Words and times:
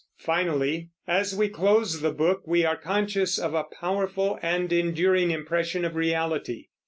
Finally, 0.17 0.89
as 1.07 1.35
we 1.35 1.47
close 1.47 2.01
the 2.01 2.09
book, 2.09 2.41
we 2.47 2.65
are 2.65 2.75
conscious 2.75 3.37
of 3.37 3.53
a 3.53 3.65
powerful 3.79 4.39
and 4.41 4.73
enduring 4.73 5.29
impression 5.29 5.85
of 5.85 5.95
reality. 5.95 6.69